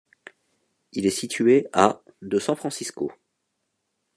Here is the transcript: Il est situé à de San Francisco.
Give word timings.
Il 0.93 1.05
est 1.05 1.11
situé 1.11 1.67
à 1.73 2.01
de 2.23 2.39
San 2.39 2.55
Francisco. 2.55 3.11